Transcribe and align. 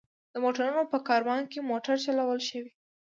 د 0.33 0.35
موټرونو 0.43 0.81
په 0.91 0.97
کاروان 1.07 1.41
کې 1.51 1.67
موټر 1.71 1.95
چلول 2.05 2.39
ښه 2.47 2.57
وي. 2.63 2.71